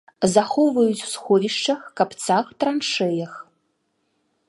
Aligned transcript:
Захоўваюць 0.35 1.05
у 1.07 1.09
сховішчах, 1.15 1.79
капцах, 2.01 2.45
траншэях. 2.63 3.33